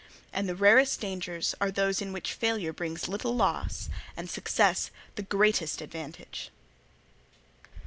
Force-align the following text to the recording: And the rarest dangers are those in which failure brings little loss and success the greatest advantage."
And 0.33 0.49
the 0.49 0.55
rarest 0.55 0.99
dangers 0.99 1.53
are 1.61 1.69
those 1.69 2.01
in 2.01 2.11
which 2.11 2.33
failure 2.33 2.73
brings 2.73 3.07
little 3.07 3.35
loss 3.35 3.87
and 4.17 4.27
success 4.27 4.89
the 5.13 5.21
greatest 5.21 5.79
advantage." 5.79 6.49